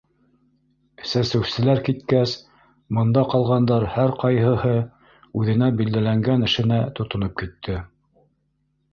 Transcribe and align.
Сәсеүселәр 1.09 1.81
киткәс, 1.89 2.31
бында 2.97 3.23
ҡалғандар 3.33 3.85
һәр 3.97 4.13
ҡайһыһы 4.23 4.71
үҙенә 5.41 5.69
билдәләнгән 5.81 6.47
эшенә 6.49 6.81
тотоноп 7.01 7.37
китте. 7.43 7.77